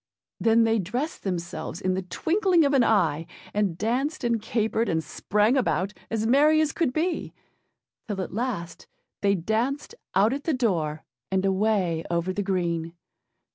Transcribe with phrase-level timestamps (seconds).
[0.39, 5.03] Then they dressed themselves in the twinkling of an eye, and danced and capered and
[5.03, 7.35] sprang about, as merry as could be;
[8.07, 8.87] till at last
[9.21, 12.95] they danced out at the door, and away over the green.